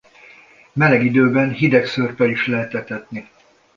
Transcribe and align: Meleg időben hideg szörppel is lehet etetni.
Meleg 0.73 1.05
időben 1.05 1.49
hideg 1.51 1.85
szörppel 1.85 2.29
is 2.29 2.47
lehet 2.47 2.73
etetni. 2.73 3.29